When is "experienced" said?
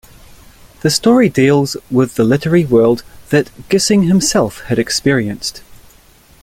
4.79-5.61